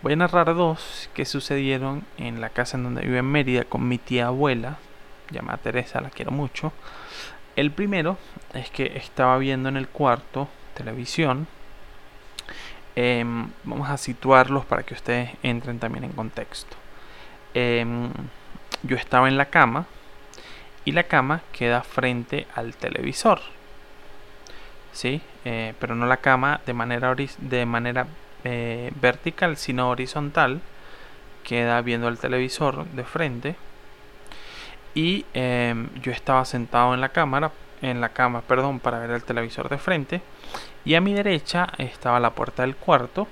voy 0.01 0.13
a 0.13 0.17
narrar 0.17 0.53
dos 0.55 1.09
que 1.13 1.25
sucedieron 1.25 2.03
en 2.17 2.41
la 2.41 2.50
casa 2.50 2.77
en 2.77 2.83
donde 2.83 3.01
vivo 3.01 3.17
en 3.17 3.25
Mérida 3.25 3.63
con 3.63 3.88
mi 3.88 3.97
tía 3.97 4.27
abuela 4.27 4.77
llamada 5.31 5.57
Teresa, 5.57 6.01
la 6.01 6.09
quiero 6.09 6.31
mucho. 6.31 6.71
El 7.55 7.71
primero 7.71 8.17
es 8.53 8.69
que 8.69 8.97
estaba 8.97 9.38
viendo 9.38 9.69
en 9.69 9.77
el 9.77 9.88
cuarto 9.88 10.47
televisión. 10.75 11.48
Em, 12.96 13.50
vamos 13.63 13.89
a 13.89 13.98
situarlos 13.98 14.65
para 14.65 14.84
que 14.84 14.94
ustedes 14.94 15.32
entren 15.44 15.79
también 15.79 16.03
en 16.03 16.12
contexto. 16.12 16.77
Em, 17.53 18.12
yo 18.84 18.96
estaba 18.96 19.27
en 19.27 19.38
la 19.38 19.46
cama 19.46 19.88
y 20.86 20.91
la 20.91 21.03
cama 21.03 21.41
queda 21.51 21.82
frente 21.82 22.48
al 22.55 22.75
televisor. 22.75 23.41
¿Sí? 24.94 25.22
Eh, 25.44 25.74
pero 25.79 25.96
no 25.96 26.05
la 26.05 26.17
cama 26.17 26.62
de 26.65 26.74
manera, 26.74 27.15
de 27.15 27.65
manera 27.65 28.08
eh, 28.44 28.91
vertical, 29.01 29.58
sino 29.58 29.89
horizontal. 29.89 30.62
Queda 31.44 31.82
viendo 31.82 32.08
el 32.08 32.17
televisor 32.17 32.86
de 32.86 33.03
frente 33.03 33.55
y 34.96 35.25
em, 35.34 35.89
yo 36.01 36.12
estaba 36.12 36.46
sentado 36.46 36.94
en 36.94 37.01
la 37.01 37.10
cámara 37.10 37.51
en 37.82 38.01
la 38.01 38.10
cama 38.10 38.41
perdón 38.41 38.79
para 38.79 39.00
ver 39.00 39.12
el 39.12 39.24
televisor 39.24 39.70
de 39.70 39.77
frente. 39.77 40.22
Y 40.84 40.96
a 40.96 41.01
mi 41.01 41.13
derecha 41.13 41.67
estaba 41.77 42.20
la 42.20 42.32
puerta 42.32 42.63
del 42.63 42.75
cuarto. 42.75 43.27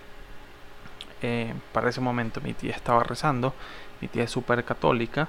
Em, 1.22 1.60
para 1.72 1.90
ese 1.90 2.02
momento 2.02 2.42
mi 2.42 2.54
tía 2.54 2.72
estaba 2.72 3.04
rezando. 3.04 3.54
Mi 4.02 4.08
tía 4.08 4.24
es 4.24 4.32
súper 4.32 4.64
católica. 4.64 5.28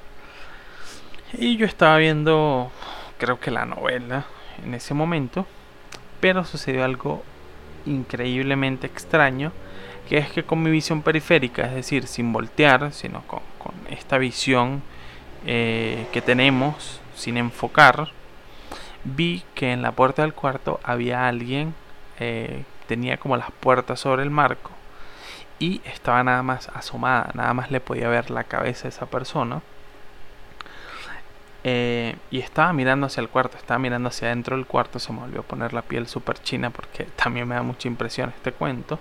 Y 1.33 1.57
yo 1.57 1.67
estaba 1.67 1.97
viendo 1.99 2.71
creo 3.19 3.39
que 3.41 3.51
la 3.51 3.65
novela 3.65 4.25
en 4.65 4.75
ese 4.75 4.95
momento. 4.95 5.47
Pero 6.21 6.45
sucedió 6.45 6.85
algo 6.85 7.23
increíblemente 7.87 8.87
extraño 8.87 9.53
que 10.09 10.19
es 10.19 10.31
que 10.31 10.43
con 10.43 10.63
mi 10.63 10.71
visión 10.71 11.03
periférica 11.03 11.67
es 11.67 11.75
decir 11.75 12.07
sin 12.07 12.33
voltear 12.33 12.93
sino 12.93 13.23
con, 13.27 13.41
con 13.59 13.75
esta 13.91 14.17
visión 14.17 14.83
eh, 15.47 16.07
que 16.13 16.23
tenemos 16.23 17.01
sin 17.15 17.37
enfocar, 17.37 18.09
vi 19.05 19.45
que 19.55 19.73
en 19.73 19.83
la 19.83 19.93
puerta 19.93 20.23
del 20.23 20.35
cuarto 20.35 20.81
había 20.83 21.29
alguien, 21.29 21.75
eh, 22.19 22.65
tenía 22.87 23.19
como 23.19 23.37
las 23.37 23.51
puertas 23.53 24.01
sobre 24.01 24.23
el 24.23 24.31
marco 24.31 24.71
y 25.59 25.81
estaba 25.85 26.23
nada 26.25 26.43
más 26.43 26.69
asomada, 26.71 27.31
nada 27.35 27.55
más 27.55 27.71
le 27.71 27.81
podía 27.81 28.09
ver 28.09 28.31
la 28.31 28.45
cabeza 28.45 28.89
a 28.89 28.91
esa 28.91 29.07
persona. 29.07 29.63
Eh, 31.67 32.17
y 32.31 32.41
estaba 32.41 32.75
mirando 32.75 33.07
hacia 33.07 33.23
el 33.23 33.31
cuarto, 33.31 33.57
estaba 33.57 33.79
mirando 33.79 34.11
hacia 34.11 34.29
adentro 34.29 34.55
del 34.57 34.67
cuarto, 34.67 34.99
se 34.99 35.13
me 35.15 35.21
volvió 35.21 35.41
a 35.41 35.45
poner 35.45 35.73
la 35.73 35.81
piel 35.81 36.07
súper 36.07 36.39
china 36.43 36.69
porque 36.71 37.05
también 37.17 37.49
me 37.49 37.55
da 37.55 37.63
mucha 37.63 37.89
impresión 37.89 38.31
este 38.37 38.53
cuento 38.53 38.99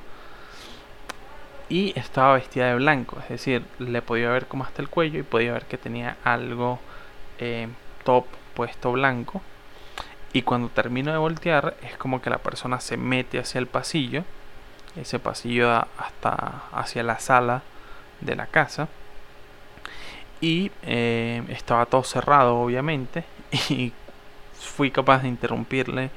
y 1.70 1.98
estaba 2.00 2.36
vestida 2.36 2.68
de 2.68 2.76
blanco, 2.76 3.18
es 3.20 3.30
decir, 3.30 3.66
le 3.80 4.02
podía 4.02 4.30
ver 4.30 4.48
como 4.48 4.64
hasta 4.64 4.82
el 4.82 4.90
cuello 4.90 5.20
y 5.20 5.24
podía 5.24 5.54
ver 5.54 5.66
que 5.66 5.78
tenía 5.78 6.18
algo 6.24 6.80
eh, 7.40 7.68
top 8.04 8.26
puesto 8.54 8.92
blanco. 8.92 9.42
Y 10.34 10.42
cuando 10.42 10.70
termino 10.70 11.12
de 11.12 11.18
voltear 11.18 11.76
es 11.84 11.96
como 11.98 12.22
que 12.22 12.30
la 12.30 12.40
persona 12.40 12.80
se 12.80 12.98
mete 12.98 13.40
hacia 13.40 13.60
el 13.60 13.68
pasillo 13.68 14.24
ese 14.96 15.20
pasillo 15.20 15.72
hasta 15.98 16.64
hacia 16.72 17.04
la 17.04 17.20
sala 17.20 17.62
de 18.22 18.36
la 18.36 18.46
casa 18.48 18.88
y 20.40 20.72
eh, 20.84 21.44
estaba 21.50 21.86
todo 21.86 22.04
cerrado 22.04 22.60
obviamente 22.60 23.24
y 23.70 23.92
fui 24.60 24.92
capaz 24.92 25.24
de 25.24 25.30
interrumpirle 25.30 26.12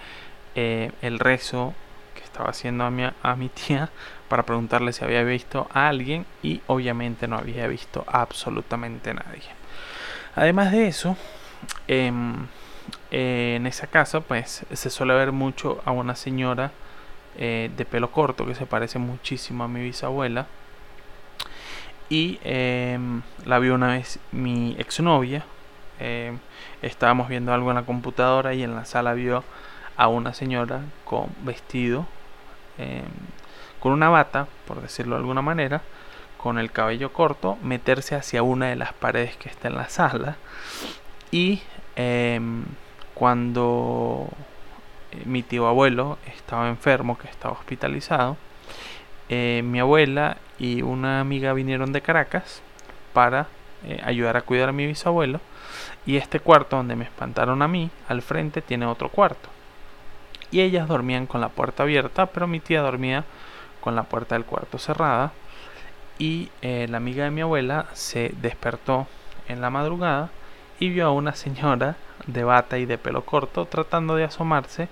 eh, 0.54 0.92
el 1.02 1.18
rezo 1.18 1.74
que 2.14 2.22
estaba 2.22 2.50
haciendo 2.50 2.84
a 2.84 2.90
mi, 2.90 3.04
a 3.04 3.36
mi 3.36 3.48
tía 3.48 3.90
para 4.28 4.42
preguntarle 4.44 4.92
si 4.92 5.04
había 5.04 5.22
visto 5.22 5.68
a 5.72 5.88
alguien 5.88 6.26
y 6.42 6.60
obviamente 6.66 7.28
no 7.28 7.36
había 7.36 7.66
visto 7.68 8.04
absolutamente 8.06 9.14
nadie. 9.14 9.42
Además 10.34 10.72
de 10.72 10.88
eso, 10.88 11.16
em, 13.16 13.56
en 13.56 13.66
esa 13.66 13.86
casa 13.86 14.20
pues 14.20 14.66
se 14.72 14.90
suele 14.90 15.14
ver 15.14 15.32
mucho 15.32 15.80
a 15.84 15.90
una 15.90 16.14
señora 16.16 16.72
eh, 17.38 17.70
de 17.76 17.84
pelo 17.84 18.10
corto 18.10 18.46
que 18.46 18.54
se 18.54 18.66
parece 18.66 18.98
muchísimo 18.98 19.64
a 19.64 19.68
mi 19.68 19.82
bisabuela. 19.82 20.46
Y 22.08 22.38
em, 22.44 23.22
la 23.44 23.58
vio 23.58 23.74
una 23.74 23.88
vez 23.88 24.20
mi 24.32 24.76
exnovia 24.78 25.44
eh, 25.98 26.36
estábamos 26.82 27.28
viendo 27.28 27.52
algo 27.52 27.70
en 27.70 27.76
la 27.76 27.82
computadora 27.82 28.54
y 28.54 28.62
en 28.62 28.74
la 28.74 28.84
sala 28.84 29.14
vio 29.14 29.42
a 29.96 30.08
una 30.08 30.34
señora 30.34 30.82
con 31.04 31.28
vestido 31.42 32.06
em, 32.78 33.02
con 33.80 33.92
una 33.92 34.08
bata 34.10 34.46
por 34.66 34.82
decirlo 34.82 35.16
de 35.16 35.20
alguna 35.20 35.42
manera 35.42 35.82
con 36.36 36.58
el 36.58 36.70
cabello 36.70 37.12
corto 37.12 37.56
meterse 37.62 38.14
hacia 38.14 38.42
una 38.42 38.68
de 38.68 38.76
las 38.76 38.92
paredes 38.92 39.36
que 39.36 39.48
está 39.48 39.68
en 39.68 39.76
la 39.76 39.88
sala 39.88 40.36
y 41.32 41.62
cuando 43.16 44.28
eh, 45.10 45.22
mi 45.24 45.42
tío 45.42 45.66
abuelo 45.66 46.18
estaba 46.36 46.68
enfermo, 46.68 47.16
que 47.16 47.28
estaba 47.28 47.54
hospitalizado, 47.54 48.36
eh, 49.30 49.62
mi 49.64 49.80
abuela 49.80 50.36
y 50.58 50.82
una 50.82 51.20
amiga 51.20 51.54
vinieron 51.54 51.92
de 51.92 52.02
Caracas 52.02 52.60
para 53.14 53.46
eh, 53.86 54.02
ayudar 54.04 54.36
a 54.36 54.42
cuidar 54.42 54.68
a 54.68 54.72
mi 54.72 54.86
bisabuelo. 54.86 55.40
Y 56.04 56.18
este 56.18 56.40
cuarto 56.40 56.76
donde 56.76 56.94
me 56.94 57.04
espantaron 57.04 57.62
a 57.62 57.68
mí, 57.68 57.90
al 58.06 58.20
frente, 58.20 58.60
tiene 58.60 58.84
otro 58.84 59.08
cuarto. 59.08 59.48
Y 60.50 60.60
ellas 60.60 60.86
dormían 60.86 61.26
con 61.26 61.40
la 61.40 61.48
puerta 61.48 61.84
abierta, 61.84 62.26
pero 62.26 62.46
mi 62.46 62.60
tía 62.60 62.82
dormía 62.82 63.24
con 63.80 63.96
la 63.96 64.02
puerta 64.02 64.34
del 64.34 64.44
cuarto 64.44 64.76
cerrada. 64.76 65.32
Y 66.18 66.50
la 66.62 66.96
amiga 66.96 67.24
de 67.24 67.30
mi 67.30 67.40
abuela 67.40 67.86
se 67.92 68.32
despertó 68.40 69.06
en 69.48 69.60
la 69.60 69.70
madrugada 69.70 70.30
y 70.78 70.88
vio 70.88 71.06
a 71.06 71.12
una 71.12 71.34
señora 71.34 71.96
de 72.26 72.44
bata 72.44 72.78
y 72.78 72.86
de 72.86 72.98
pelo 72.98 73.24
corto 73.24 73.66
tratando 73.66 74.16
de 74.16 74.24
asomarse 74.24 74.88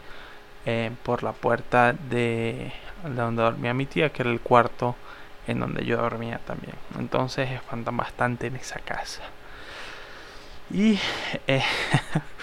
eh, 0.67 0.91
por 1.03 1.23
la 1.23 1.33
puerta 1.33 1.93
de, 1.93 2.73
donde 3.05 3.43
dormía 3.43 3.75
mi 3.75 3.87
tía, 3.87 4.11
que 4.11 4.23
era 4.23 4.31
el 4.31 4.41
cuarto 4.41 4.97
en 5.47 5.61
donde 5.61 5.85
yo 5.85 5.99
dormía 5.99 6.41
también. 6.47 6.75
Entonces 6.99 7.51
espantan 7.51 7.97
bastante 7.97 8.47
en 8.47 8.57
esa 8.57 8.81
casa. 8.81 9.23
Y 10.71 10.99
eh, 11.47 11.63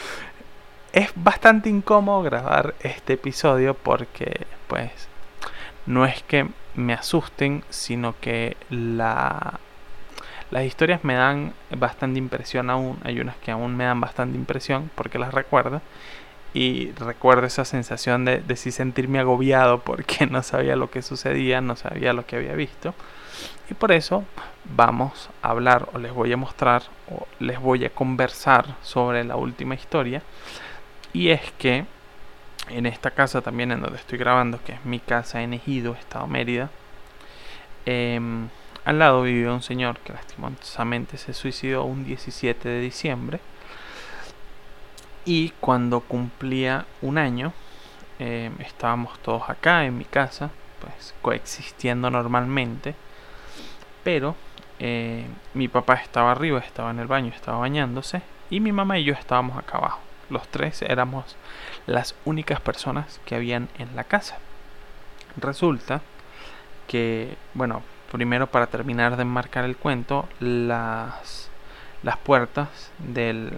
es 0.93 1.09
bastante 1.15 1.69
incómodo 1.69 2.21
grabar 2.21 2.75
este 2.81 3.13
episodio 3.13 3.73
porque 3.73 4.45
pues 4.67 4.91
no 5.85 6.05
es 6.05 6.21
que 6.23 6.47
me 6.75 6.93
asusten, 6.93 7.63
sino 7.69 8.15
que 8.19 8.55
la 8.69 9.59
las 10.51 10.65
historias 10.65 11.03
me 11.03 11.15
dan 11.15 11.53
bastante 11.71 12.19
impresión 12.19 12.69
aún, 12.69 12.99
hay 13.03 13.19
unas 13.19 13.37
que 13.37 13.51
aún 13.51 13.75
me 13.75 13.85
dan 13.85 14.01
bastante 14.01 14.37
impresión 14.37 14.91
porque 14.95 15.17
las 15.17 15.33
recuerdo 15.33 15.81
y 16.53 16.91
recuerdo 16.91 17.47
esa 17.47 17.63
sensación 17.63 18.25
de, 18.25 18.39
de 18.39 18.55
sí 18.57 18.71
sentirme 18.71 19.19
agobiado 19.19 19.79
porque 19.79 20.25
no 20.29 20.43
sabía 20.43 20.75
lo 20.75 20.91
que 20.91 21.01
sucedía, 21.01 21.61
no 21.61 21.75
sabía 21.77 22.13
lo 22.13 22.25
que 22.25 22.35
había 22.35 22.53
visto. 22.53 22.93
Y 23.69 23.73
por 23.73 23.93
eso 23.93 24.25
vamos 24.65 25.29
a 25.41 25.51
hablar 25.51 25.87
o 25.93 25.97
les 25.97 26.13
voy 26.13 26.33
a 26.33 26.37
mostrar 26.37 26.83
o 27.09 27.25
les 27.39 27.57
voy 27.59 27.85
a 27.85 27.89
conversar 27.89 28.75
sobre 28.83 29.23
la 29.23 29.37
última 29.37 29.75
historia. 29.75 30.21
Y 31.13 31.29
es 31.29 31.51
que 31.57 31.85
en 32.69 32.85
esta 32.85 33.11
casa 33.11 33.41
también 33.41 33.71
en 33.71 33.81
donde 33.81 33.97
estoy 33.97 34.17
grabando, 34.17 34.59
que 34.63 34.73
es 34.73 34.85
mi 34.85 34.99
casa 34.99 35.41
en 35.41 35.53
Ejido, 35.53 35.93
Estado 35.93 36.27
Mérida, 36.27 36.69
eh, 37.85 38.19
al 38.83 38.99
lado 38.99 39.21
vivía 39.23 39.51
un 39.51 39.61
señor 39.61 39.99
que 39.99 40.13
lastimosamente 40.13 41.17
se 41.17 41.33
suicidó 41.33 41.83
un 41.83 42.03
17 42.03 42.67
de 42.67 42.81
diciembre. 42.81 43.39
Y 45.23 45.49
cuando 45.59 45.99
cumplía 45.99 46.85
un 47.01 47.17
año, 47.17 47.53
em, 48.19 48.53
estábamos 48.59 49.19
todos 49.19 49.49
acá 49.49 49.85
en 49.85 49.97
mi 49.97 50.05
casa, 50.05 50.49
pues 50.79 51.13
coexistiendo 51.21 52.09
normalmente. 52.09 52.95
Pero 54.03 54.35
eh, 54.79 55.27
mi 55.53 55.67
papá 55.67 55.95
estaba 55.95 56.31
arriba, 56.31 56.59
estaba 56.59 56.89
en 56.91 56.99
el 56.99 57.07
baño, 57.07 57.31
estaba 57.35 57.59
bañándose. 57.59 58.23
Y 58.49 58.59
mi 58.59 58.71
mamá 58.71 58.97
y 58.97 59.03
yo 59.03 59.13
estábamos 59.13 59.57
acá 59.57 59.77
abajo. 59.77 59.99
Los 60.29 60.47
tres 60.47 60.81
éramos 60.81 61.35
las 61.85 62.15
únicas 62.25 62.59
personas 62.61 63.19
que 63.25 63.35
habían 63.35 63.69
en 63.77 63.95
la 63.95 64.05
casa. 64.05 64.39
Resulta 65.37 66.01
que, 66.87 67.37
bueno, 67.53 67.83
primero 68.11 68.47
para 68.47 68.67
terminar 68.67 69.15
de 69.15 69.23
enmarcar 69.23 69.65
el 69.65 69.77
cuento, 69.77 70.27
las, 70.39 71.49
las 72.03 72.17
puertas 72.17 72.91
del, 72.99 73.51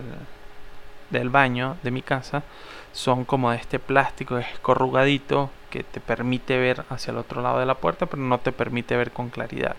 del 1.10 1.30
baño 1.30 1.78
de 1.84 1.92
mi 1.92 2.02
casa 2.02 2.44
son 2.92 3.26
como 3.26 3.52
de 3.52 3.58
este 3.58 3.80
plástico 3.80 4.38
escorrugadito 4.38 5.50
que 5.72 5.84
te 5.84 6.00
permite 6.00 6.60
ver 6.60 6.86
hacia 6.90 7.12
el 7.12 7.18
otro 7.18 7.42
lado 7.42 7.60
de 7.60 7.66
la 7.66 7.76
puerta, 7.76 8.06
pero 8.06 8.22
no 8.22 8.40
te 8.40 8.52
permite 8.52 8.96
ver 8.96 9.12
con 9.12 9.30
claridad. 9.30 9.76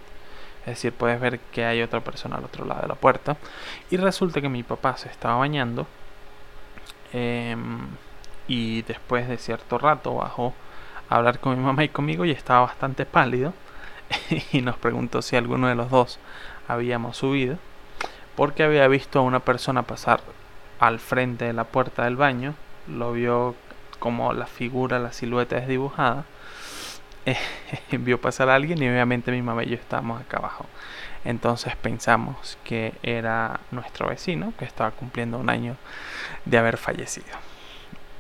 Es 0.62 0.76
decir, 0.76 0.92
puedes 0.92 1.20
ver 1.20 1.38
que 1.52 1.64
hay 1.64 1.82
otra 1.82 2.00
persona 2.00 2.36
al 2.36 2.44
otro 2.44 2.64
lado 2.64 2.82
de 2.82 2.88
la 2.88 2.94
puerta. 2.94 3.36
Y 3.90 3.96
resulta 3.96 4.40
que 4.40 4.48
mi 4.48 4.62
papá 4.62 4.96
se 4.96 5.08
estaba 5.08 5.36
bañando. 5.36 5.86
Em, 7.12 7.86
y 8.48 8.82
después 8.82 9.28
de 9.28 9.36
cierto 9.38 9.78
rato 9.78 10.16
bajó 10.16 10.54
a 11.08 11.16
hablar 11.16 11.38
con 11.38 11.56
mi 11.56 11.64
mamá 11.64 11.84
y 11.84 11.90
conmigo 11.90 12.24
y 12.24 12.30
estaba 12.30 12.62
bastante 12.62 13.06
pálido. 13.06 13.52
y 14.52 14.62
nos 14.62 14.76
preguntó 14.76 15.22
si 15.22 15.36
alguno 15.36 15.68
de 15.68 15.74
los 15.74 15.90
dos 15.90 16.18
habíamos 16.68 17.16
subido, 17.16 17.58
porque 18.36 18.62
había 18.62 18.88
visto 18.88 19.18
a 19.18 19.22
una 19.22 19.40
persona 19.40 19.82
pasar 19.82 20.20
al 20.80 20.98
frente 20.98 21.44
de 21.44 21.52
la 21.52 21.64
puerta 21.64 22.04
del 22.04 22.16
baño, 22.16 22.54
lo 22.88 23.12
vio 23.12 23.54
como 23.98 24.32
la 24.32 24.46
figura, 24.46 24.98
la 24.98 25.12
silueta 25.12 25.56
desdibujada, 25.56 26.24
vio 27.92 28.20
pasar 28.20 28.48
a 28.50 28.54
alguien 28.54 28.82
y 28.82 28.88
obviamente 28.88 29.30
mi 29.30 29.42
mamá 29.42 29.64
y 29.64 29.68
yo 29.68 29.74
estábamos 29.76 30.20
acá 30.20 30.38
abajo. 30.38 30.66
Entonces 31.24 31.74
pensamos 31.76 32.58
que 32.64 32.92
era 33.02 33.60
nuestro 33.70 34.08
vecino 34.08 34.52
que 34.58 34.66
estaba 34.66 34.90
cumpliendo 34.90 35.38
un 35.38 35.48
año 35.48 35.76
de 36.44 36.58
haber 36.58 36.76
fallecido. 36.76 37.34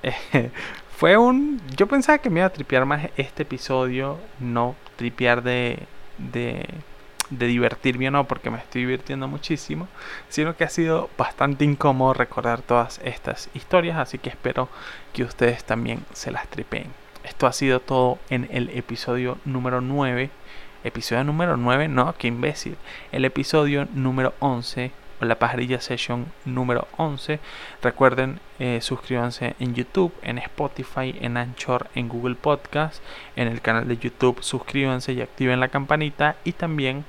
fue 1.04 1.18
un... 1.18 1.60
Yo 1.76 1.86
pensaba 1.86 2.16
que 2.16 2.30
me 2.30 2.40
iba 2.40 2.46
a 2.46 2.50
tripear 2.54 2.86
más 2.86 3.10
este 3.18 3.42
episodio, 3.42 4.18
no 4.40 4.74
tripear 4.96 5.42
de, 5.42 5.80
de, 6.16 6.66
de 7.28 7.46
divertirme 7.46 8.08
o 8.08 8.10
no, 8.10 8.26
porque 8.26 8.48
me 8.48 8.56
estoy 8.56 8.86
divirtiendo 8.86 9.28
muchísimo, 9.28 9.86
sino 10.30 10.56
que 10.56 10.64
ha 10.64 10.70
sido 10.70 11.10
bastante 11.18 11.66
incómodo 11.66 12.14
recordar 12.14 12.62
todas 12.62 13.02
estas 13.04 13.50
historias, 13.52 13.98
así 13.98 14.16
que 14.16 14.30
espero 14.30 14.70
que 15.12 15.24
ustedes 15.24 15.62
también 15.62 16.02
se 16.14 16.30
las 16.30 16.48
tripeen. 16.48 16.86
Esto 17.22 17.46
ha 17.46 17.52
sido 17.52 17.80
todo 17.80 18.18
en 18.30 18.48
el 18.50 18.70
episodio 18.70 19.36
número 19.44 19.82
9. 19.82 20.30
Episodio 20.84 21.22
número 21.22 21.58
9, 21.58 21.86
no, 21.88 22.14
qué 22.16 22.28
imbécil. 22.28 22.78
El 23.12 23.26
episodio 23.26 23.86
número 23.92 24.32
11 24.38 24.90
la 25.20 25.38
pajarilla 25.38 25.80
session 25.80 26.26
número 26.44 26.88
11. 26.96 27.40
Recuerden 27.82 28.40
eh, 28.58 28.80
suscríbanse 28.80 29.56
en 29.58 29.74
YouTube, 29.74 30.12
en 30.22 30.38
Spotify, 30.38 31.14
en 31.20 31.36
Anchor, 31.36 31.88
en 31.94 32.08
Google 32.08 32.34
Podcast, 32.34 33.02
en 33.36 33.48
el 33.48 33.60
canal 33.60 33.88
de 33.88 33.96
YouTube. 33.96 34.42
Suscríbanse 34.42 35.12
y 35.12 35.20
activen 35.20 35.60
la 35.60 35.68
campanita. 35.68 36.36
Y 36.44 36.52
también 36.52 37.04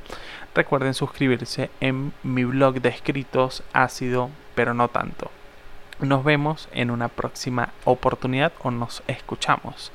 recuerden 0.53 0.93
suscribirse 0.93 1.69
en 1.81 2.13
mi 2.23 2.43
blog 2.43 2.81
de 2.81 2.89
escritos 2.89 3.63
ácido, 3.73 4.29
pero 4.55 4.73
no 4.73 4.87
tanto. 4.87 5.31
Nos 5.99 6.23
vemos 6.23 6.67
en 6.73 6.91
una 6.91 7.07
próxima 7.07 7.69
oportunidad 7.85 8.51
o 8.63 8.71
nos 8.71 9.01
escuchamos 9.07 9.91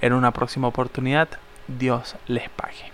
en 0.00 0.14
una 0.14 0.30
próxima 0.30 0.68
oportunidad. 0.68 1.28
Dios 1.68 2.16
les 2.26 2.48
pague. 2.50 2.92